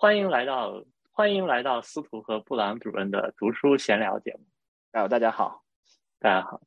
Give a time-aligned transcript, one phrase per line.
[0.00, 4.44] 欢迎来到欢迎来到司徒和布朗主任的读书闲聊节目。
[4.92, 5.64] 啊，大家好，
[6.20, 6.60] 大家好，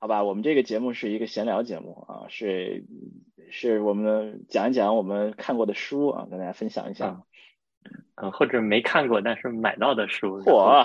[0.00, 2.86] 好吧，我们这个节目是一个闲聊节目啊，是
[3.50, 7.20] 是我们讲一讲我们看过的书啊，跟大家分享一下。
[8.14, 10.82] 嗯，或者没看过但是买到的书，嚯，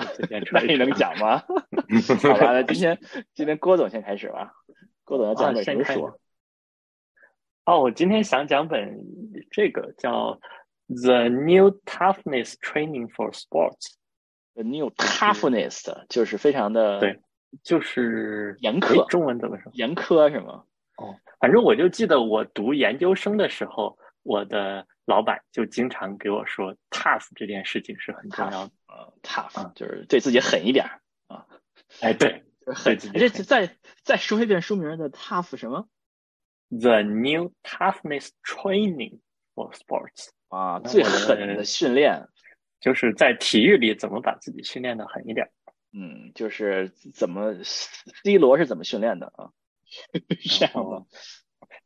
[0.51, 1.37] 那你能讲吗？
[2.21, 2.99] 好吧，那今天
[3.33, 4.51] 今天郭总先开始吧，
[5.05, 6.11] 郭总要讲本什么书？
[7.63, 9.05] 哦，我今天想讲本
[9.51, 10.37] 这个叫。
[10.93, 13.95] The new toughness training for sports.
[14.55, 17.19] The new toughness 就是非常的对，
[17.63, 19.07] 就是严苛。
[19.07, 19.71] 中文怎么说？
[19.73, 20.65] 严苛是吗？
[20.97, 28.71] 哦，反正我就记得我读研究生的时候，我的老板就经常给我说，tough 这件事情是很重要的。
[28.87, 30.85] 呃，tough 就是对自己狠一点
[31.27, 31.47] 啊。
[32.01, 32.97] 哎，对，狠。
[32.97, 35.87] 这再再说一遍书名的 tough 什么
[36.69, 39.19] ？The new toughness training
[39.55, 40.31] for sports.
[40.51, 42.27] 啊，最狠的训练，
[42.81, 45.49] 就是在体育里怎么把自己训练的狠一点。
[45.93, 49.49] 嗯，就是怎么 C 罗是怎么训练的啊？
[50.59, 51.05] 这样吗？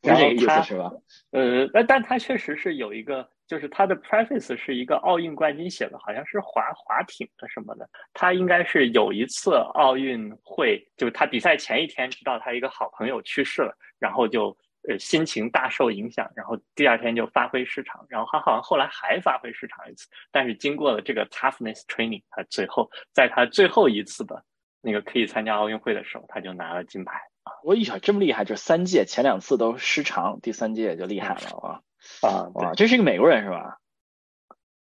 [0.03, 0.91] 是这个意思是吧？
[1.29, 7.87] 呃，但但他确实是有一个，就是他的 preface 是一个奥运冠军写的，好像是滑滑艇的什么的。
[8.13, 14.57] 他应该是有一次奥运会，就是他比赛前一天知道他一个好朋友去世了，然后就。
[14.87, 24.43] 呃，心情大受影响，然后第二天就发挥失常，然后他好像后来还发挥失常一次，但是经过了这个 toughness training，他最后在他最后一次的
[24.81, 27.51] 那个可以参加奥运会的时候，他就拿了金牌啊！
[27.63, 31.81] 我呀，这么厉害，就三届前两次都失常，第三届就厉害了啊！
[32.21, 33.79] 啊，哇，这是一个美国人是吧？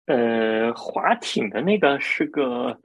[0.07, 2.79] 呃，滑艇的那个是个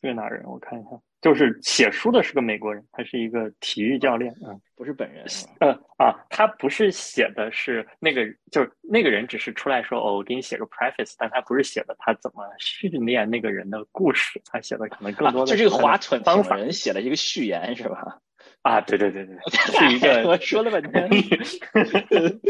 [0.00, 0.44] 是个哪人？
[0.44, 0.90] 我看一下。
[1.20, 5.24] 就是写书的是个美国人，他是一个体育教练，嗯，不是本人，
[5.58, 18.20] 呃啊，他不是写的是那个，就是那个人只是出来说，哦，我给你写个 preface，但他不是写的他怎么训练那个人的故事，他写的可能更多的就这个划蠢方法人写了一个序言是吧？
[18.62, 21.08] 啊，对对对对，是一个 我说了半天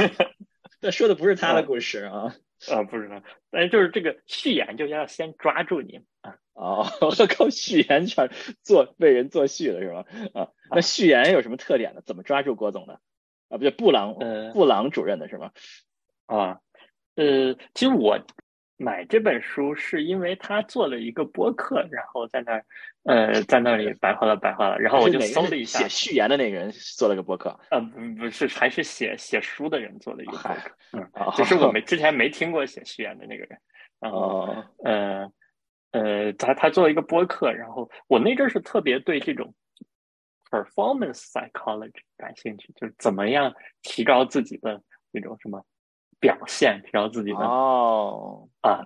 [0.80, 2.34] 但说的不是他的故事啊。
[2.70, 6.36] 啊，不知道，但是就是这个序言就要先抓住你啊！
[6.54, 6.86] 哦，
[7.28, 8.30] 靠序言全
[8.62, 10.04] 做为人做序的是吧？
[10.34, 12.02] 啊，那序言有什么特点呢？
[12.04, 12.94] 怎么抓住郭总的？
[13.48, 15.52] 啊，不对，布朗，呃，布朗主任的是吗？
[16.26, 16.60] 啊，
[17.14, 18.18] 呃，其实我。
[18.80, 22.64] 买这本书是因为他做了一个播客，然后在那儿，
[23.02, 33.58] 呃，在那里白话了白话了，然后我就搜了一下，写序言的那个人做了个播客，呃，不不是，还是写写书的人做了一个播客，嗯， 只是我没之前没听过写序言的那个人，
[33.98, 35.32] 然后，呃，
[35.90, 39.52] 呃，他他做了一个播客，然后我那阵是特别对这种
[40.50, 43.52] performance psychology 感兴趣，就是怎么样
[43.82, 44.80] 提高自己的
[45.10, 45.64] 那种什么。
[46.20, 48.48] 表现提高自己的哦。
[48.60, 48.84] 啊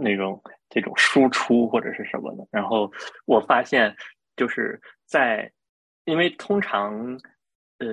[0.00, 2.92] 那种这种输出或者是什么的，然后
[3.24, 3.96] 我发现
[4.36, 5.50] 就是在
[6.04, 7.18] 因为通常
[7.78, 7.88] 呃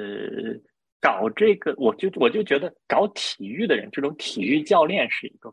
[1.02, 5.52] 搞这个我就我就觉得搞体育的人这种体育教练是一个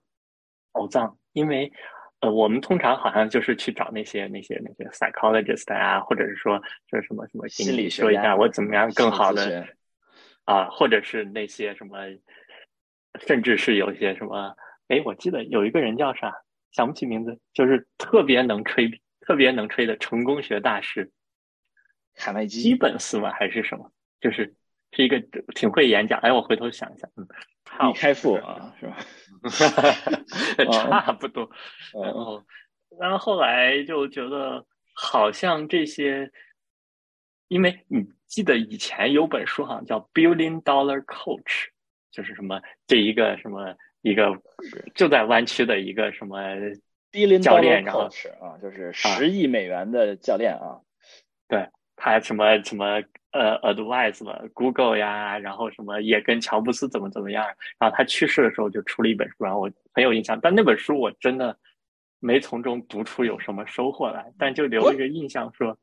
[0.72, 1.72] 宝藏，因为
[2.20, 9.66] 呃我们通常好像就是去找那些那些那些 psychologist 啊，或者是说就是什么什么心理说一下我怎么样更好的
[10.44, 11.96] 啊，或者是那些什么。
[13.20, 14.56] 甚至是有一些什么，
[14.88, 16.34] 哎，我记得有一个人叫啥，
[16.70, 21.12] 想不起名字，就是特别能吹、特别能吹的成功学大师，
[22.14, 23.30] 卡耐基基本斯吗？
[23.32, 23.92] 还是什么？
[24.20, 24.54] 就是
[24.92, 25.20] 是一个
[25.54, 26.18] 挺会演讲。
[26.20, 27.26] 哎，我回头想一下，嗯，
[27.88, 28.96] 李开复啊，是吧？
[30.72, 31.50] 差不多。
[31.92, 32.44] 然后，
[32.98, 34.64] 然后后来就觉得
[34.94, 36.30] 好像这些，
[37.48, 41.42] 因为你记得以前有本书好像叫《Billion Dollar Coach》。
[42.12, 44.30] 就是什么这一个什么一个
[44.94, 46.40] 就在湾区的一个什么
[47.42, 48.08] 教练，然后
[48.40, 50.78] 啊，就是十亿美元的教练啊，
[51.48, 53.02] 对他什么什么
[53.32, 57.44] 呃 advice 嘛 Google 呀，然后什么也跟乔布斯怎么怎么样，
[57.78, 61.58] 然后他去世的时候就出了一本书，然后我很有印象，但那本书我真的
[62.20, 65.76] 没从中读出有什么收获来，但就留了一个印象说，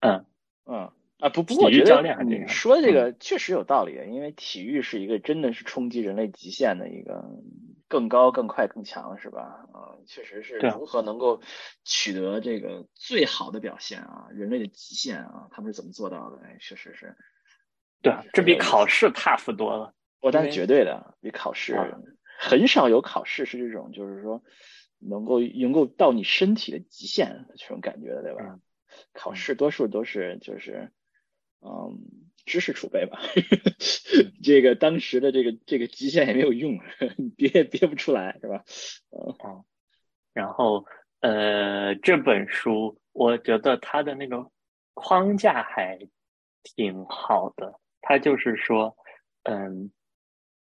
[0.00, 0.24] 嗯。
[0.66, 0.90] 嗯。
[1.24, 7.24] 啊不不过我觉得你说的这个确实有道理，因为体育是一个真的是冲击人类极限的一个
[7.88, 9.66] 更高、更快、更强，是吧？
[9.72, 11.40] 啊，确实是如何能够
[11.82, 14.26] 取得这个最好的表现啊？
[14.34, 16.36] 人类的极限啊，他们是怎么做到的？
[16.44, 17.16] 哎，确实是，
[18.02, 19.94] 对，这比考试 tough 多了。
[20.20, 21.74] 我但是绝对的比考试
[22.38, 24.42] 很少有考试是这种，就是说
[24.98, 28.58] 能够能够到你身体的极限这种感觉的，对吧？
[29.14, 30.92] 考试多数都是就是。
[31.66, 31.98] 嗯，
[32.44, 33.18] 知识储备吧，
[34.44, 36.78] 这个当时的这个这个极限也没有用，
[37.36, 38.62] 憋憋不出来是吧？
[39.10, 39.64] 嗯，
[40.34, 40.84] 然后
[41.20, 44.50] 呃，这本书我觉得它的那个
[44.92, 45.98] 框架还
[46.62, 47.80] 挺好的。
[48.02, 48.94] 它就是说，
[49.44, 49.90] 嗯，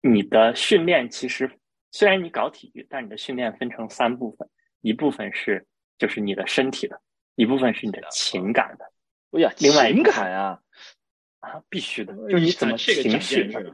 [0.01, 1.59] 你的训练其实
[1.91, 4.49] 虽然你搞体育，但你的训练分成三部分，
[4.81, 5.67] 一部分是
[5.99, 6.99] 就是你的身体的，
[7.35, 8.91] 一部分是你的情感的。
[9.31, 10.61] 哎呀，另外情感啊
[11.39, 13.73] 啊，必须的，就是你怎么情绪的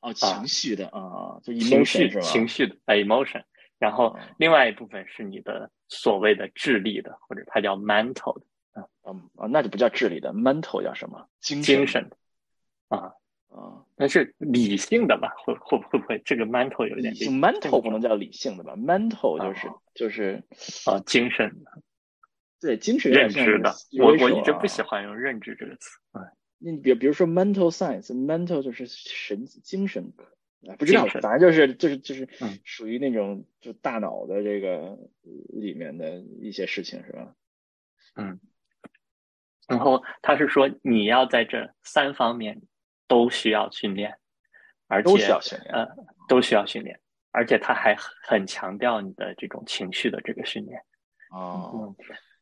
[0.00, 3.44] 哦，情绪的啊，就情绪情绪的 emotion。
[3.78, 8.88] 然后另外一部分是你的所谓的智力的，或者它叫 mental 的啊
[9.36, 11.28] 啊，那就不叫智力的，mental 叫什么？
[11.40, 12.16] 精神的
[12.88, 13.12] 啊
[13.48, 15.34] 啊，那是理性的吧？
[15.44, 20.42] 会会会不会这个 mental 有点？mental 不能叫理性的吧？mental 就是就是
[20.90, 21.70] 啊，精神的。
[22.60, 25.90] 对，精神认知的，我我一直不喜欢用认知这个词。
[26.12, 26.22] 嗯，
[26.58, 30.12] 你比比如说 mental science，mental 就是神精神
[30.66, 32.26] 啊，不知道，反正就是就是就是
[32.64, 34.98] 属于那种就大脑的这个
[35.48, 37.34] 里面的一些事情，是吧？
[38.16, 38.40] 嗯。
[39.66, 42.60] 然后他是说，你要在这三方面
[43.08, 44.18] 都需要训练，
[44.88, 45.88] 而且都需要训练，呃，
[46.28, 50.80] 都需要训练，而且他还很强调你的这种情绪的这个训练。
[51.30, 51.94] 哦。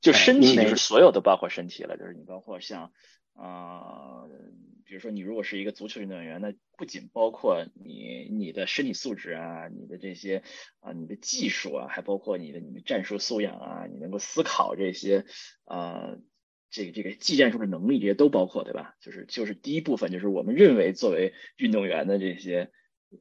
[0.03, 2.93] 就身体就是所有都，包括身体了，就是你包括像，
[3.35, 4.25] 啊，
[4.85, 10.43] 比如说你如果是一个足球运动员，那不仅包括你你的身体素质啊，你的这些
[10.81, 15.25] 啊，你的技术啊，还包括你的你的战术素养啊，你能够思考这些
[15.65, 16.17] 啊，
[16.69, 18.97] 这个这个技战术的能力，这些都包括，对吧？
[19.01, 22.73] 就是就是第一部分，就是我们认为作为运动员的这些
[23.11, 23.19] 呃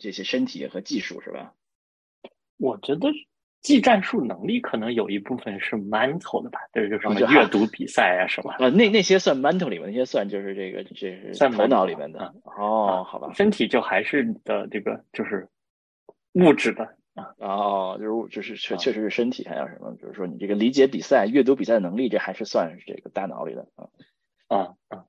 [0.00, 1.54] 这些身体和技术，是吧？
[2.56, 3.12] 我觉得。
[3.64, 8.54] 技战术能力可能有一部分是 mental 的吧，就是什么阅读比赛啊什么。
[8.58, 12.34] 呃，那那些算 mental 里面，那些算就是这个这是算头脑里面的。
[12.44, 13.32] 哦，好吧。
[13.32, 15.48] 身体就还是的这个就是
[16.34, 16.84] 物质的
[17.14, 17.34] 啊。
[17.38, 19.90] 哦，就是就是确确实是身体，还有什么？
[19.92, 23.88] 比如说你这个理解比赛、阅读比赛的能力，这还是算是这个大脑里的啊。
[24.48, 25.06] 啊啊。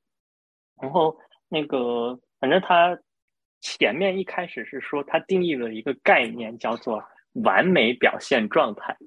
[0.82, 1.18] 然后
[1.50, 2.98] 那个，反正他
[3.60, 7.04] 前面一开始是说，他定义了一个概念，叫做。
[7.44, 8.98] 完美表现状态，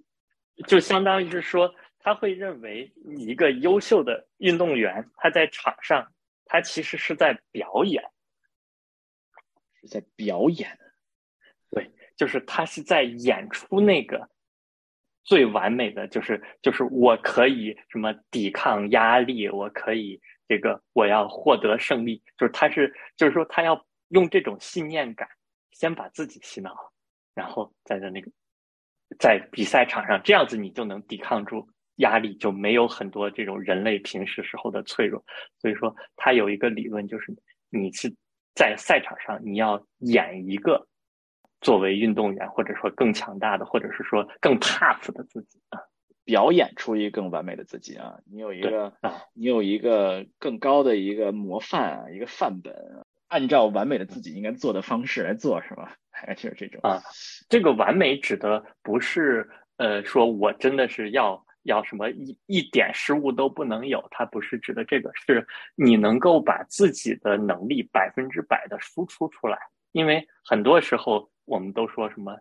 [0.66, 6.12] 就相当于是说，他会认为一个优秀的运动员，他在场上，
[6.44, 8.02] 他其实是在表演，
[9.80, 10.78] 是在表演。
[11.70, 14.28] 对，就是他是在演出那个
[15.25, 25.28] 最完美的，就是就是我可以什么抵抗压力，我可以这个我要获得胜利，就是他是就是说他要用这种信念感，
[25.72, 26.92] 先把自己洗脑。
[27.38, 28.29] 然后在在那个，
[29.17, 31.69] 在比赛场上，这样子你就能抵抗住
[31.99, 35.25] 压力，就没有很多这种人类平时时候的脆弱。
[35.61, 37.32] 所以说，他有一个理论，就是
[37.70, 38.12] 你是
[38.56, 40.88] 在赛场上，你要演一个
[41.61, 45.79] 作为运动员，或者说更强大的，或者是说更 tough 的自己啊，
[46.25, 48.19] 表演出一个更完美的自己啊。
[48.26, 52.75] 你有一个，啊你有一个更高的一个模范啊，一个范本，
[53.28, 55.94] 按照完美的自己应该做的方式来做，是吧？
[56.36, 57.00] 就是这种啊，
[57.48, 65.46] 这个完美指的不是呃，说我真的是要要什么一一点失误都不能有，它不是指的这个，是
[65.76, 69.58] 你能够把自己的能力百分之百的输出出来。
[69.92, 72.36] 因为很多时候我们都说什么，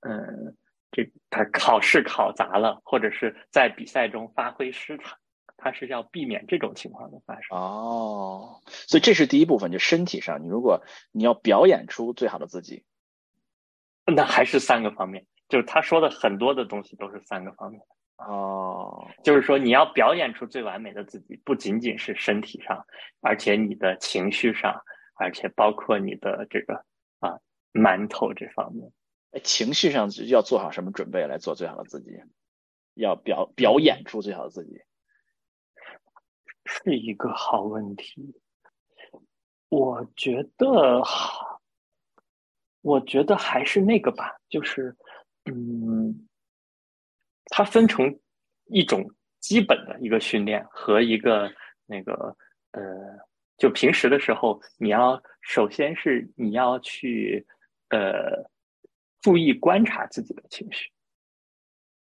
[0.00, 0.54] 嗯，
[0.90, 5.16] 这他考试考砸了，或者是在比赛中发挥失常，
[5.62, 7.56] 他是要避免这种情况的发生。
[7.56, 12.84] 哦，所以这是第一部分，就身体上，你如果你要表演出最好的自己。
[14.04, 17.80] 那还是三个方面，就是他说的很多的东西都是三个方面
[18.16, 19.06] 哦。
[19.22, 22.84] 就是说你要表演出最完美的自己，不仅仅是身体上，
[23.20, 24.82] 而且你的情绪上，
[25.14, 26.84] 而且包括你的这个
[27.20, 27.38] 啊
[27.72, 28.90] 馒头这方面。
[29.30, 32.10] 哎，情绪上要做好什么准备来做最好的自己？
[32.94, 34.82] 要表表演出最好的自己，
[36.72, 38.34] 是一个好问题。
[39.68, 41.02] 我觉得。
[42.84, 44.92] 我觉得还是那个吧，就是，
[45.44, 46.26] 嗯，
[47.44, 48.18] 它分成
[48.64, 51.48] 一种基本的一个训练和一个
[51.86, 52.36] 那个
[52.72, 52.82] 呃，
[53.56, 57.46] 就平时的时候，你要首先是你要去
[57.90, 58.44] 呃
[59.20, 60.90] 注意观察自己的情绪，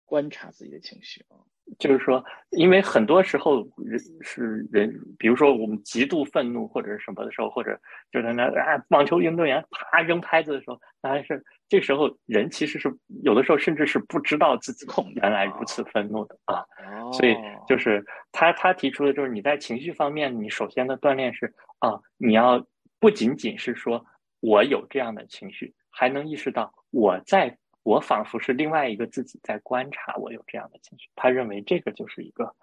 [0.08, 1.36] 观察自己的情绪啊。
[1.78, 7.78] 就是说，因为很多时候人是人，比如说我们极度愤怒或者是什么的时候，或者
[8.10, 12.90] 就在那啊，网球运动员啪扔拍子的时候，那还是这时候人其实是
[13.22, 14.86] 有的时候甚至是不知道自己
[15.16, 16.64] 原来如此愤怒的啊。
[17.12, 17.36] 所以
[17.68, 22.66] 就是他他提出的就是你在情绪方面，你首先的锻炼是啊，你要
[22.98, 24.02] 不仅仅是说
[24.40, 27.58] 我有这样的情绪，还能意识到我在。
[27.88, 31.08] 我仿佛是另外一个自己在观察我有这样的情绪。
[31.16, 32.54] 他认为这个就是一个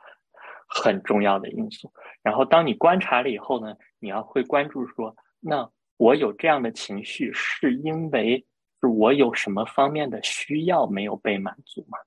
[0.67, 1.91] 很重要的因素。
[2.21, 8.45] 然后当你观察了以后呢，你要会关注说，那我有这样的情绪是因为
[8.79, 11.97] 是我有什么方面的需要没有被满足吗？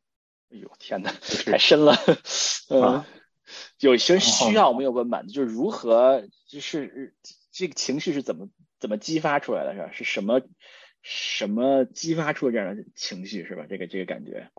[0.52, 1.10] 哎呦天哪，
[1.44, 1.94] 太深了
[2.70, 3.04] 嗯，
[3.80, 7.16] 有些需要没有被满足，就是如何就是
[7.50, 8.48] 这个情绪是怎么
[8.78, 9.90] 怎么激发出来的，是吧？
[9.92, 10.40] 是什么？
[11.10, 13.64] 什么激发出这样的情绪是吧？
[13.66, 14.50] 这个这个感觉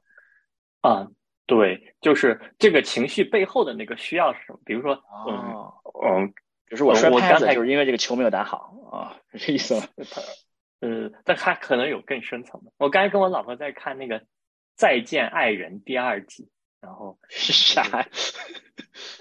[0.81, 1.07] 啊，
[1.45, 4.59] 对，就是这个情绪背后的那个需要是什么？
[4.65, 4.95] 比如说，
[5.27, 5.71] 嗯
[6.03, 6.33] 嗯，
[6.67, 9.87] 就是我摔拍子，就是因为这个球没有打好啊，是这意思吗？
[10.09, 10.21] 他
[10.79, 12.71] 呃，但他可能有更深层的。
[12.77, 14.19] 我刚才跟我老婆在看那个
[14.75, 16.49] 《再见爱人》第二季，
[16.81, 18.07] 然后是啥？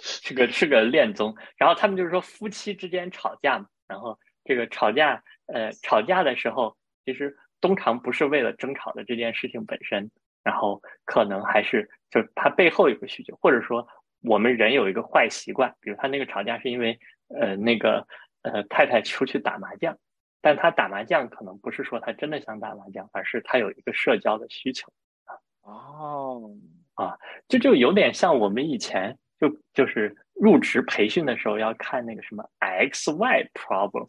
[0.00, 6.74] 是个是个恋综，然后他们就是说夫妻之间吵架嘛，然后这个吵架呃吵架的时候。
[7.08, 10.10] 其实通常不是为了争吵的这件事情本身，
[10.44, 13.88] 然后可能还是就他背后有个需求，或者说
[14.20, 16.98] 我们人有一个坏习惯，比如他那个吵架是因为
[17.28, 18.06] 呃那个
[18.42, 19.96] 呃太太出去打麻将，
[20.42, 24.92] 但他打麻将可能不是说他真的想打麻将，而是他有一个社交的需求
[25.24, 26.50] 啊哦
[26.92, 27.16] 啊，
[27.48, 34.08] 这就有点像我们以前就就是入职培训的时候要看那个什么 X Y problem，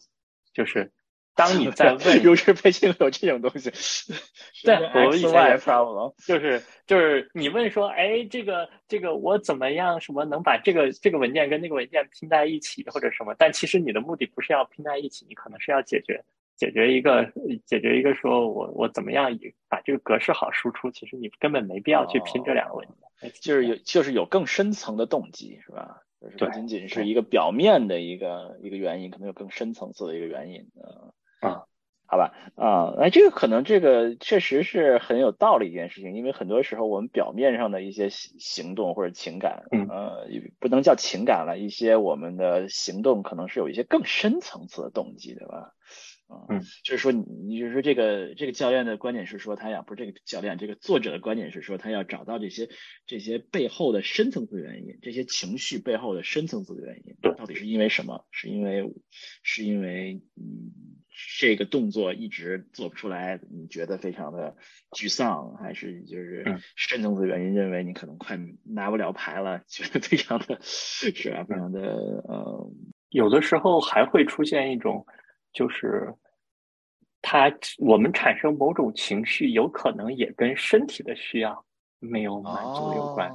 [0.54, 0.92] 就是。
[1.40, 3.72] 当你在 问入职培训有这种东西，
[4.66, 13.34] 对，我以前也 problem，就是就是你问说，哎，这个这个我怎么样什么能把这个这个文件跟那个文件拼在一起或者什么？
[13.40, 16.22] 但其实你的目的不是要拼在一起，你可能是要解决
[16.58, 17.26] 解决一个
[17.66, 19.32] 解决一个说我我怎么样
[19.70, 20.92] 把这个格式好输出？
[20.92, 22.86] 其实你根本没必要去拼这两个文
[23.22, 26.02] 件，就是有就是有更深层的动机是吧？
[26.20, 30.84] 就是不仅仅是一个表面的一个一个原因，可能有更深层次的一个原因嗯。
[30.84, 31.08] 啊，
[32.12, 40.26] 好吧，啊，那这个可能这个确实是很有道理一件事情，因为很多时候我们表面上的一些行动或者情感，呃，
[40.60, 45.74] 不能叫情感了，一些我们的行动可能是有一些更深层次的动机，对吧？
[46.48, 52.70] 嗯，就是说，你你就是说，这个这个教练的观点是说，他要不是这个教练，这个作者的观点是说，他要找到这些
[53.08, 58.28] 这些背后的深层次原因，这些情绪背后的深层次的原因，到底是因为什么？
[58.30, 58.94] 是因为
[59.42, 60.70] 是因为嗯，
[61.40, 64.56] 这个动作一直做不出来，你觉得非常的
[64.92, 66.46] 沮丧，还是就是
[66.76, 71.44] 深层次原因，认为你可能快拿不了牌了，觉得非常的，是吧？
[71.50, 71.82] 非常的
[72.28, 72.72] 呃，
[73.10, 75.04] 有的时候还会出现一种。
[75.52, 76.14] 就是
[77.22, 81.66] 他，我们产生某种情绪，有可能也跟身体的需要
[82.00, 83.30] 没有满足有关。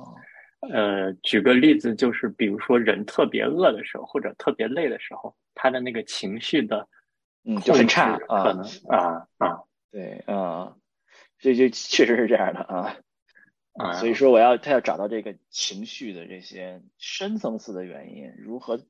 [0.72, 6.88] 呃，举个例子，就是比如说人特别饿的时候，或者特别累的时候，他的那个情绪的
[7.44, 10.74] 嗯就很差，可能啊啊，对啊，
[11.38, 12.96] 这就确实是这样的啊
[13.74, 18.80] 啊，所以说我要他要找到这个情绪的这些深层次的原因，如何？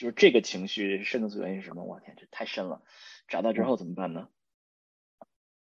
[0.00, 1.84] 就是这个情绪深层次原因是什么？
[1.84, 2.80] 我天，这太深了！
[3.28, 4.28] 找到之后怎么办呢？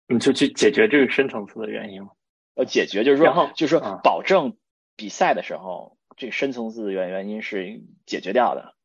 [0.05, 2.07] 你就去解决这个深层次的原因
[2.53, 4.55] 呃，解决就是说，就是说，保证
[4.95, 8.75] 比赛的时候，这个深层次的原原因是解决掉的，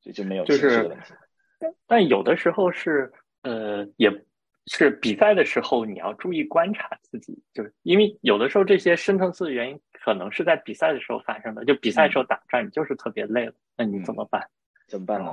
[0.00, 1.12] 就就没有情绪的问题。
[1.86, 4.10] 但有的时候是，呃，也
[4.68, 11.62] 是比赛的时候，你要注意观察自己，就是因为有的时候这些深层次的原因可能是在比赛的时候发生的。
[11.66, 14.48] 就比赛时候打仗，你就是特别累了，那你怎么办？
[14.88, 15.32] 怎么办呢？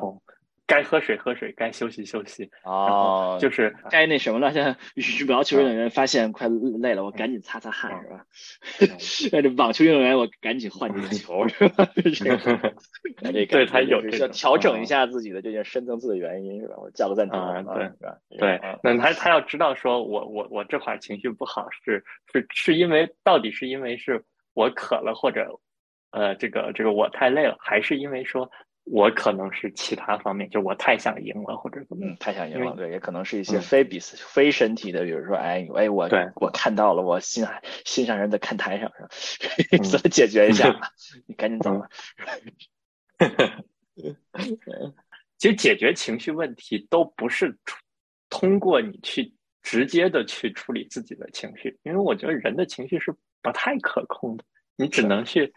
[0.67, 2.50] 该喝水喝水，该休息休息。
[2.63, 4.51] 哦，就是该那什么了。
[4.51, 8.25] 现在羽毛球运动员发现快累了，我赶紧擦擦汗，是吧？
[9.31, 11.88] 那这网球运动员，我赶紧换几个球， 是吧？
[11.93, 16.74] 这个，对他有要调整一下自己的这些深层次的原因，是吧？
[16.77, 17.39] 我叫个暂停，
[17.75, 18.17] 对，是吧？
[18.39, 24.24] 对，那他他要知道，说我我我这会儿情绪不好，是是是因为到底是因为是
[24.55, 25.59] 我渴了，或者
[26.09, 28.50] 呃，这个这个我太累了，还是因为说。
[28.85, 37.45] 我可能是其他方面，就我太想赢了，或者怎么，太想赢了，对，也可能是一些非比赛、非身体的，比如说，哎，哎，我，我看到了，我心
[37.83, 38.91] 心上人在看台上？
[39.89, 40.71] 怎么解决一下？
[41.25, 41.89] 你赶紧走吧。
[45.37, 47.57] 其实解决情绪问题都不是
[48.29, 54.43] 通过你去直接的去处理自己的情绪，因为我觉得人的情绪是不太可控的，
[54.75, 55.53] 你只能去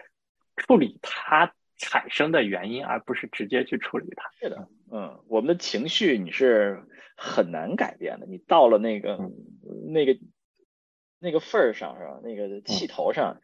[0.56, 1.52] 处理它。
[1.78, 4.30] 产生的原因，而不是直接去处理它。
[4.38, 6.84] 是的，嗯，我们的情绪你是
[7.16, 8.26] 很难改变的。
[8.26, 9.18] 你到了那个
[9.86, 10.18] 那个
[11.18, 12.20] 那个份儿上，是吧？
[12.22, 13.40] 那个气头上，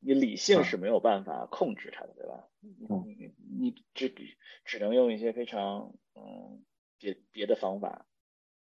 [0.00, 2.48] 你理性是没有办法控制它的，对吧？
[2.60, 4.14] 你你只
[4.64, 6.62] 只能用一些非常嗯
[6.98, 8.06] 别别的方法。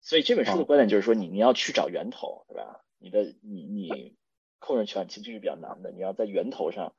[0.01, 2.83] 所以这本书的观点就是说，你你要去找源头，对吧？
[3.00, 4.17] 你的你你
[4.60, 6.93] 控制权情绪是比较难的，你要在源头上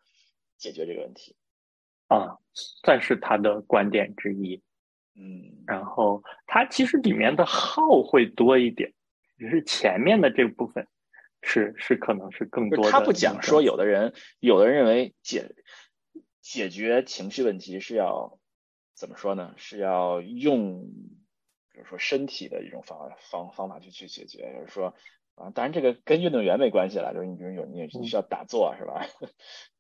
[0.56, 1.36] 解决这个问题。
[2.14, 4.62] 啊，算是他的观点之一。
[5.16, 8.92] 嗯，然后他其实里面的号会多一点，
[9.38, 10.88] 只是前面的这部分
[11.40, 12.90] 是是可能是更多的。
[12.90, 15.54] 他不讲说，有的人有的人认为解
[16.40, 18.38] 解决情绪问题是要
[18.94, 19.54] 怎么说呢？
[19.56, 20.82] 是要用
[21.72, 24.96] 比如说身体的一种方方方法去去解决，就是说
[25.36, 29.06] 啊，当然这个跟运动员没关系了，就是你比如有你需要打坐是吧？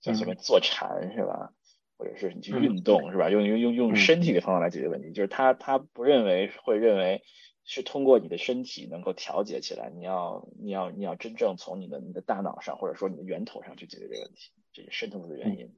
[0.00, 1.52] 叫什么坐禅是吧？
[1.96, 3.30] 或者是你去运动是吧？
[3.30, 7.22] 用用用用身体的方法来解决问题，就是他他不认为会认为
[7.64, 9.90] 是通过你的身体能够调节起来。
[9.90, 15.72] 你要你要你要真正从你的你的大脑上或者说你的源头上去解决这个问题，这是深层次的原因。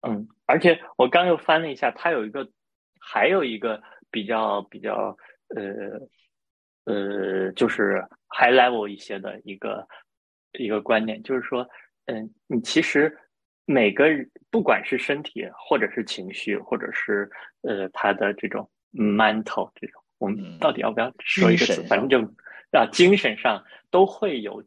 [0.00, 2.50] 嗯，而且我刚又翻了一下，它有一个
[2.98, 5.16] 还有一个比较比较
[5.54, 6.00] 呃
[6.84, 9.86] 呃，就是 high level 一些的一个
[10.58, 11.68] 一个观点，就是说，
[12.06, 13.18] 嗯，你其实。
[13.72, 17.30] 每个人，不管是身体，或者是情绪，或者是
[17.62, 21.80] 呃他的这种 mental 这种，我们到底要不要说一个词？
[21.84, 22.18] 反正就
[22.76, 24.64] 啊，精神上都会有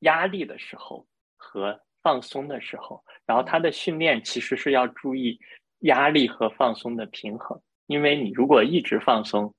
[0.00, 1.06] 压力的时候
[1.38, 3.02] 和放松的时候。
[3.24, 5.40] 然后他的训练其实是要注意
[5.78, 9.54] 压力和放松的平衡，因为你如果一直放松，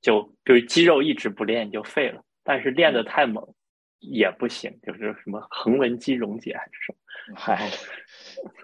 [0.00, 3.54] 就就是肌肉一直不练就废了，但是练的太猛。
[4.00, 7.70] 也不行，就是什么横纹肌溶解还是什么，嗨，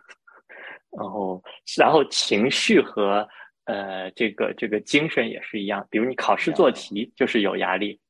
[0.96, 1.42] 然后
[1.78, 3.28] 然后情绪和
[3.64, 8.00] 呃这个这个精神也是一样，比如你考试做题就是有压力，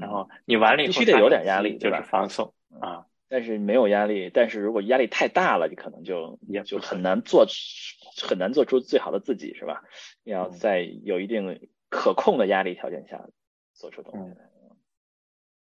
[0.00, 3.06] 然后你完了以后必须得有点压力，就是放松啊。
[3.26, 7.46] 但是没有压力，但是如果压力太大了，你可能就也就很难做
[8.22, 9.82] 很难做出最好的自己，是吧？
[10.22, 13.26] 要在有一定可控的压力条件下
[13.72, 14.53] 做出东西来。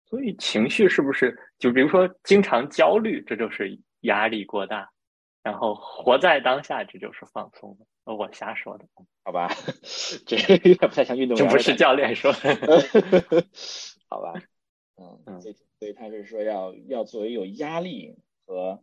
[0.08, 4.86] 所以情绪是不是就比如说经常焦虑，这就是压力过大；
[5.42, 7.84] 然后活在当下，这就是放松的。
[8.14, 8.84] 我瞎说的，
[9.24, 9.48] 好吧？
[10.24, 12.54] 这有点不太像运动员，这不是教练说的，
[14.08, 14.32] 好吧？
[15.26, 18.16] 嗯，所以所以他是说要要作为有压力
[18.46, 18.80] 和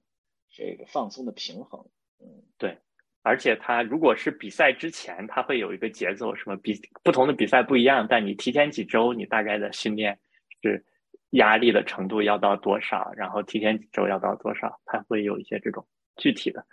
[0.52, 1.86] 这个放松的平衡。
[2.20, 2.78] 嗯，对。
[3.22, 10.20] 而且他如果是比赛之前，他会有一个节奏，什么比不同的比赛不一样，但你提前几周，你大概的训练
[10.62, 10.86] 是。
[11.34, 13.12] 压力的程度要到多少？
[13.16, 14.80] 然后提前几周要到多少？
[14.86, 16.66] 它会有一些这种具体的，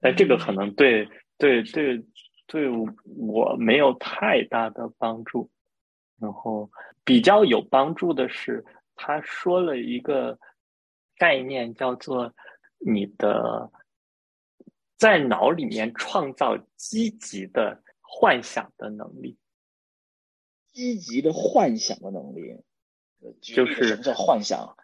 [0.00, 2.04] 但这个可能对对对
[2.46, 5.50] 对我没有太大的帮助。
[6.20, 6.70] 然后
[7.04, 10.38] 比较有帮助的是，他说了一个
[11.16, 12.32] 概念，叫做
[12.78, 13.72] 你的
[14.96, 19.36] 在脑里面创造积极的幻想的能力，
[20.72, 22.62] 积极的幻想的能力。
[23.40, 24.76] 就是什么叫幻想？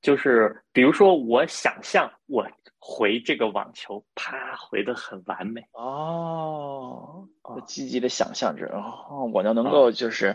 [0.00, 2.46] 就是比如说，我想象我
[2.78, 7.28] 回这个网球，啪回的很完美哦。
[7.66, 10.34] 积极的想象着，哦，我就能够就是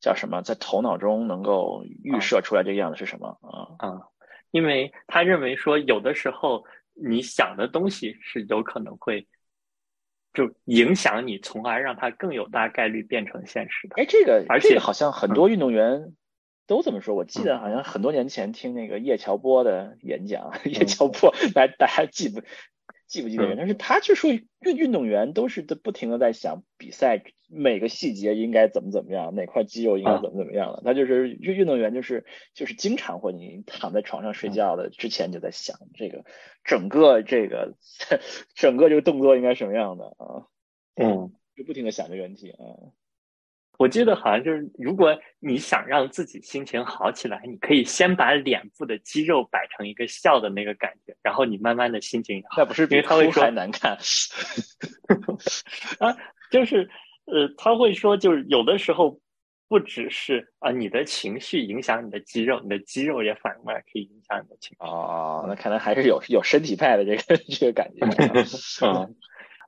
[0.00, 3.86] 叫什么，在头脑中能够预设出来这个样子是什么啊？
[3.86, 4.00] 啊，
[4.50, 9.28] 因为他认为说，有的时候你想的东西是有可能会
[10.32, 13.96] 就影响你，从而让它更有大概率变成现实的。
[14.00, 16.14] 哎，这个而且好像很多运动员。
[16.66, 22.40] 都这么说，我记得好像很多年前听那个叶乔波的演讲， 叶乔波，大大家记不
[23.06, 23.54] 记不记得？
[23.56, 30.80] 但是他就说运运动员都是不停的在想比赛每个细节应该怎么怎么样，哪块肌肉应该怎么怎么样了。
[30.84, 36.24] 他就是运运动员，就是就是经常会你躺在床上睡觉的之前就在想这个
[36.64, 37.74] 整个这个
[38.54, 40.46] 整个这个动作应该什么样的啊？
[40.94, 42.56] 嗯，就不停的想这个问题啊。
[43.78, 53.96] 我记得好像就是，如果你想让自己心情好起来，你可以先把脸部的肌肉摆成一个笑的那个感觉，然后你慢慢的心情那不是因为他会说还难看
[55.98, 56.16] 啊，
[56.50, 56.88] 就是
[57.24, 59.18] 呃，他会说就是有的时候
[59.68, 64.76] 不只是啊，你的情绪影响你的肌肉，你的肌肉也反过来可以影响你的情绪。
[64.78, 68.06] 哦，那看来还是有有身体派的这个这个感觉。
[68.86, 69.16] 嗯。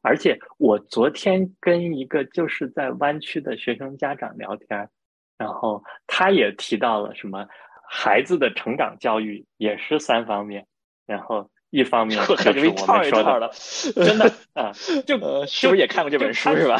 [0.04, 4.90] 而且我昨天跟一个就是在湾区的学生家长聊天，
[5.38, 7.48] 然后他也提到了什么
[7.88, 10.66] 孩子的成长教育也是三方面，
[11.06, 13.50] 然后一方面就是我们说的，
[13.94, 14.72] 真的啊，
[15.06, 16.76] 就是不是也看过这本书是吧？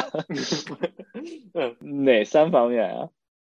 [1.55, 3.09] 嗯，哪三方面啊？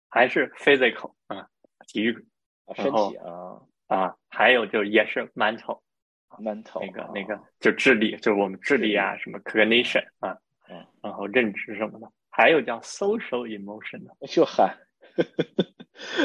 [0.08, 1.48] 还是 physical 啊，
[1.88, 2.12] 体育，
[2.76, 5.80] 身体啊啊，还有就是也是 mental。
[6.40, 10.36] Mental 那个那个就智力，就是我们智力啊，什么 cognition 啊，
[11.02, 14.76] 然后认知什么的，还有叫 social emotion 的，就喊，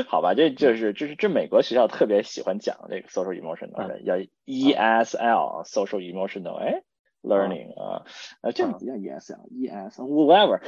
[0.08, 6.82] 好吧，这就是这是这美国学校特别喜欢讲这个 social emotional 的，要 ESL social emotional 哎
[7.22, 8.06] learning 啊，
[8.42, 10.62] 呃这不叫 ESL，ES whatever，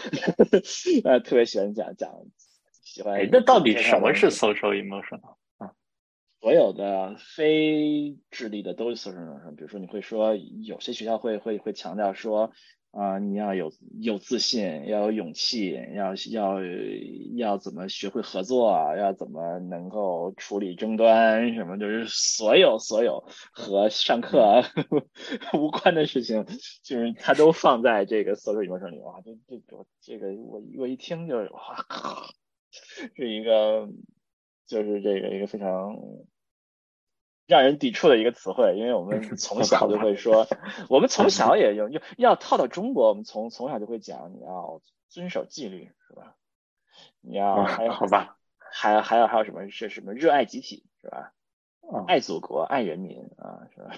[1.05, 2.11] 呃特别喜欢讲讲
[2.83, 3.29] 喜欢。
[3.31, 5.35] 那到底什么是 social emotional 啊？
[6.41, 12.51] 所有的非智力的都是 social emotional，比如说你会说有些学校会会会强调说。
[12.91, 16.59] 啊，你要有有自信，要有勇气，要要
[17.37, 23.23] 要怎么学会合作，要怎么能够处理争端，什么就是所有所有
[23.53, 24.61] 和上课
[25.57, 26.43] 无关的事情，
[26.83, 32.25] 就是他都放在这个 social emotion 里哇，这这我这个我我一听就是哇靠，
[33.15, 33.87] 是一个
[34.67, 35.95] 就是这个一个非常。
[37.51, 40.47] 让人抵触的一个词汇，因为我们 从小就会说，
[40.87, 46.37] 我们从小也用，要要套到中国，我们从从小就会讲，你要遵守纪律，是吧？
[47.19, 51.33] 你要还有好吧，还还有还有什么是什么热爱集体，是吧？
[52.07, 53.91] 爱祖国，爱人民啊，是吧？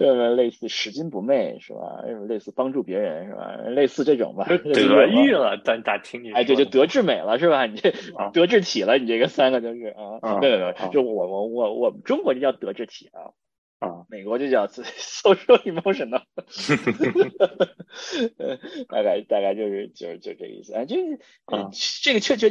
[0.00, 2.02] 呃， 类似拾金不昧是吧？
[2.28, 3.56] 类似帮助别人是吧？
[3.68, 4.44] 类似这种吧。
[4.46, 6.32] 德育 了，咱咋听你？
[6.32, 7.64] 哎，对，就德智美了是吧？
[7.66, 7.92] 你这
[8.32, 9.86] 德智体了，你这个三个就是
[10.20, 13.32] 啊，对对对，就我我我我们中国就叫德智体啊。
[13.78, 16.22] 啊，美国就叫 social emotional，
[18.88, 21.18] 大概大概就是就是就这意思啊，就是
[22.02, 22.50] 这个确确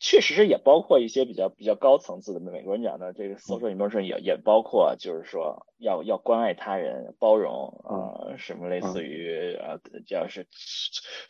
[0.00, 10.46] 确实是也包括一些比较比较高层次的美国人讲的这个 social emotion 也也包括就是说要要关爱他人、包容啊，什么类似于啊，叫是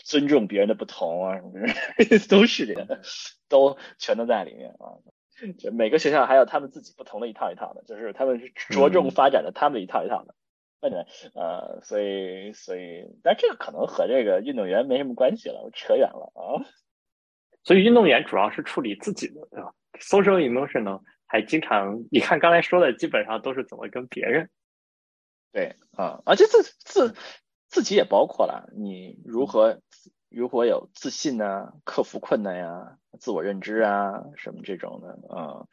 [0.05, 1.53] 尊重别人的不同啊，什么
[2.31, 3.01] 都是这个，
[3.49, 5.03] 都全都在里面啊。
[5.59, 10.35] 就每个学校还有他们自己不同的一套一套的，就是他们是着重发展的他们一套一套的，
[10.81, 11.07] 对对？
[11.35, 16.65] 呃，所以所以，但这个可能和这个运动员没什么关系了，我扯远了啊。
[17.65, 24.51] 所以运动员主要是处理自己的，对吧？social emotional 还经常，你看刚才说的，基本上都是怎么跟别人。
[25.53, 27.15] 对啊，而且自自
[27.69, 29.81] 自己也包括了，你如何。
[30.35, 35.67] 如果有自信啊，克服困难呀，自我认知啊，什么这种的啊，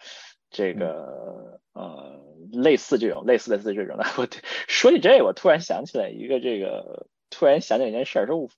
[0.50, 2.19] 这个呃，
[2.52, 4.04] 类似这种，类似类似这种的。
[4.17, 4.28] 我
[4.67, 8.50] 说起这，我突然想起来一个这个，突然想起来一件事儿，说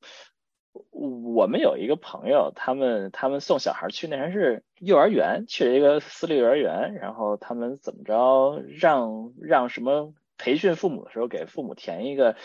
[0.89, 12.35] 我们有一个朋友，他们他们送小孩去那还是幼儿园，去了一个私立幼儿园，然后他们怎么着，让让什么培训父母的时候，给父母填一个。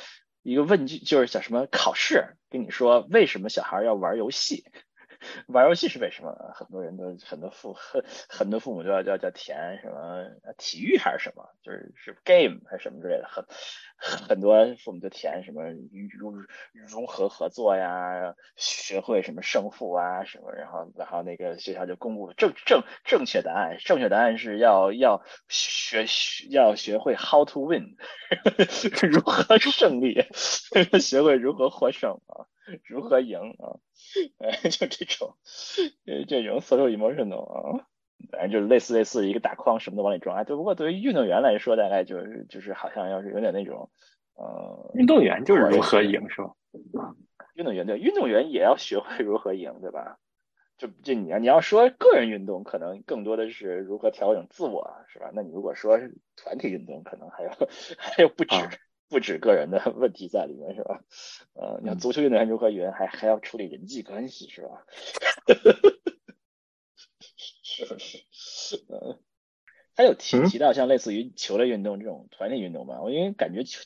[0.47, 4.65] 一个问句就是叫什么考试，跟你说为什么小孩要玩游戏？
[5.49, 6.35] 玩游戏是为什么？
[6.55, 10.25] 很多人都很多父很很多父母都要叫叫填什么
[10.59, 13.45] 体育还是什么，就是是 game 还是什么之类的，很
[13.99, 15.63] 很多父母就填什么
[16.19, 16.33] 融
[16.89, 26.05] 融合合作呀，学会什么胜负啊什么，然后然后那个学校就公布了正正正确答案，正确答案是要要学
[26.51, 27.97] 要学会 how to win，
[29.11, 30.25] 如何胜利，
[31.01, 32.47] 学会如何获胜啊。
[32.85, 33.79] 如何赢啊？
[34.39, 35.35] 哎， 就这种，
[36.07, 37.87] 呃，这种 social emotional 啊，
[38.31, 40.37] 反正就是类似类似一个大框，什么都往里装。
[40.37, 43.91] 哎，对，不过对于运动员来说，大概就是就是好像要是有点那种，
[44.35, 46.55] 呃，运动员就是如何赢是吧？
[47.55, 50.19] 运动员对，运动员也要学会如何赢，对吧？
[50.77, 55.31] 就就你要你要说个人运动，可能更多的是如何调整自我，是吧？
[55.33, 55.99] 那你如果说
[56.37, 57.51] 团体运动，可能还要
[57.97, 58.55] 还有不止。
[59.09, 61.01] 不止个人的 问题在里面是吧？
[61.55, 64.85] 呃，你看足球运动员如何赢，还还要处理人际关系是吧？
[67.63, 68.77] 是不是？
[68.89, 69.19] 呃，
[69.95, 73.01] 他有提提到像类似于球类运动这种团体运动吧？
[73.03, 73.81] 我因为感觉球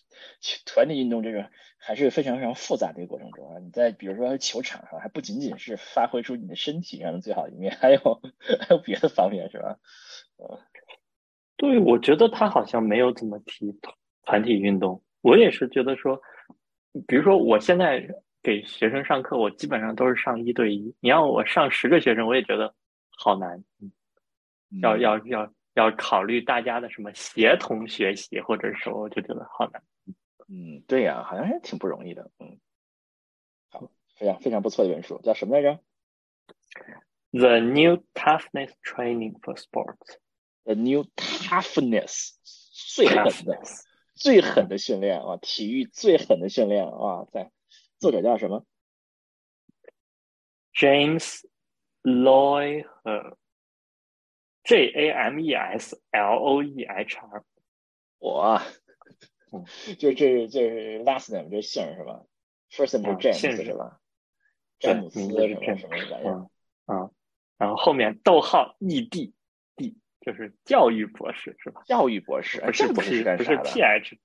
[0.65, 3.59] 团体运动这个还是非常非常复杂的一个过程中啊。
[3.59, 8.01] 你在比如说球场上，还不仅仅是发挥出你的身体上的最好一面，还有
[8.61, 9.79] 还有别的方面是吧？
[10.37, 10.61] 呃，
[11.57, 13.79] 对，我觉得他好像没有怎么提
[14.25, 15.03] 团体运动。
[15.23, 16.21] 我也是觉得说，
[17.07, 18.07] 比如说我现在
[18.43, 20.95] 给学生上课，我基本上都是上一对一。
[21.01, 22.75] 你让我上十个学生，我也觉得
[23.11, 23.63] 好难。
[24.81, 29.83] 要要要要考虑大家的什么协同学习，或者说我就觉得好难。
[30.49, 32.31] 嗯，对呀，好像还挺不容易的。
[32.39, 32.59] 嗯，
[33.71, 35.81] 好，非常非常不错的本书，叫什么来着
[37.33, 40.19] ？The New Toughness Training for Sports。
[40.65, 42.35] The New Toughness，
[42.95, 43.61] 最狠的。
[44.21, 47.51] 最狠的训练啊，体育最狠的训练啊，在
[47.99, 48.67] 作者叫什么
[50.75, 51.41] ？James
[52.03, 52.85] Loehr，J
[54.95, 57.45] A M E S L O E H R。
[58.19, 58.61] 我，
[59.99, 62.23] 就这这 last name 这姓是吧
[62.71, 64.01] ？First name 是 James 是吧？
[64.79, 66.47] 詹姆斯什么什么玩意儿？
[66.85, 67.11] 啊，
[67.57, 69.33] 然后后面逗号 E D
[70.21, 71.83] 就是教育博士是吧？
[71.87, 74.19] 教育博士不是不是不是 P H，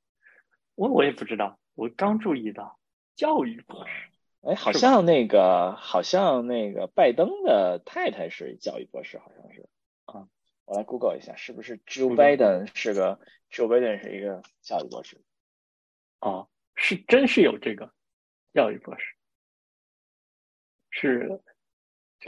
[0.75, 2.79] 我我也不知道，我刚注意到
[3.15, 3.93] 教育博士。
[4.41, 9.67] 哎，好像那个好像那个拜登的太太是教育博士，好像是
[10.05, 10.27] 啊。
[10.65, 13.19] 我来 Google 一下，是不是 Joe Biden 是个
[13.51, 15.21] Joe Biden 是一个教育博士？
[16.19, 17.93] 哦，是真是有这个
[18.51, 19.05] 教育博士，
[20.89, 21.41] 是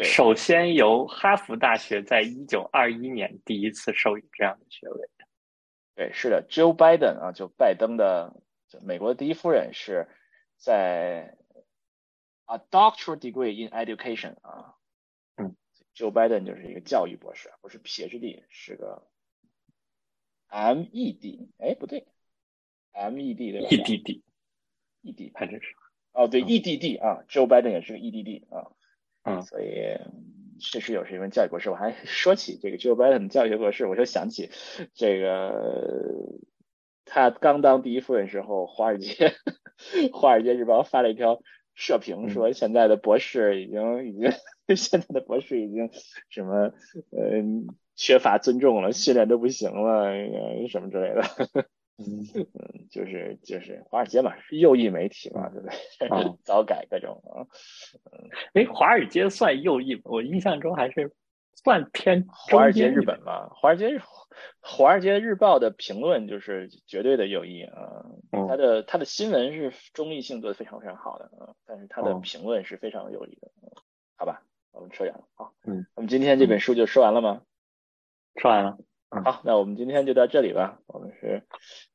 [0.04, 5.10] 首先由哈佛大学在一九二一年第一次授予这样的学位。
[5.96, 8.42] 对，是的，Joe Biden 啊，就拜登的
[8.84, 10.08] 美国第一夫人是
[10.58, 11.36] 在。
[12.50, 14.76] A doctoral degree in education 啊，
[15.36, 15.58] 嗯
[15.94, 19.06] ，Joe Biden 就是一个教育博士，不是 PhD，是个
[20.50, 22.08] MED，哎，不对
[22.94, 25.76] ，MED 对吧？EDD，ED，还真是，
[26.14, 28.72] 哦，对，EDD 啊，Joe Biden 也是个 EDD 啊，
[29.28, 29.98] 嗯，所以
[30.60, 31.70] 确实有是因为教育博士。
[31.70, 34.50] 我还说起这个 Joe Biden 的教育博士，我就想起
[34.94, 36.40] 这个
[37.06, 39.34] 他刚当第一夫人时候，华尔街
[40.14, 41.42] 华尔街日报发了一条。
[41.80, 44.32] 社评说，现在的博士已经已经，
[44.76, 45.92] 现在的博士已经
[46.28, 46.74] 什么
[47.12, 47.44] 呃
[47.96, 50.12] 缺乏尊重了，训练都不行了，
[50.70, 51.22] 什么之类的。
[51.98, 52.24] 嗯，
[52.90, 56.38] 就是就是华尔街嘛，右翼媒体嘛，对不对？
[56.44, 57.46] 早改各种啊。
[58.12, 60.02] 嗯，哎，华尔街算右翼吗？
[60.06, 61.14] 我印象中还是。
[61.64, 64.00] 算偏华尔街日本嘛，华尔街日
[64.62, 68.06] 华尔街日报的评论就是绝对的右翼啊，
[68.48, 73.52] 他的他的新闻是中立性做的非常非常好的啊，但是他的评论是非常右翼的，
[74.16, 77.42] 好吧，我们扯远了，好，嗯，我们今天这本书就说完了吗？
[78.36, 78.78] 说完了。
[79.10, 80.80] 好，那我们今天就到这里吧。
[80.88, 81.44] 我们是，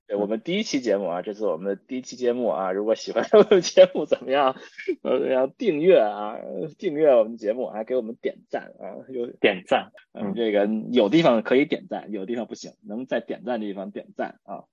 [0.07, 4.57] 对我们第一期节目啊，这次我们的第一期节目啊，如果喜欢我们节目怎么样？
[5.03, 6.39] 呃，要订阅啊，
[6.79, 9.93] 订阅我们节目，还给我们点赞啊，有点赞。
[10.13, 14.65] 嗯，这个有地方可以点赞，有地方不行，能在点赞的地方点赞啊。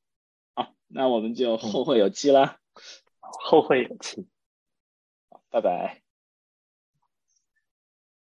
[0.55, 2.57] 好，那我们就后会有期啦。
[3.19, 4.27] 后会有期。
[5.51, 6.08] 拜拜。